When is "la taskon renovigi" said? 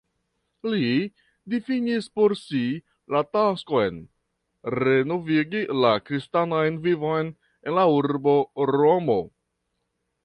3.15-5.61